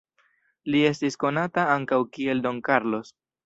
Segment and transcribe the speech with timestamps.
[0.75, 3.17] Li estis konata ankaŭ kiel Don Carlos.